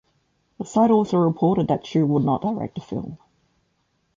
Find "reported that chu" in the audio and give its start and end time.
1.19-2.07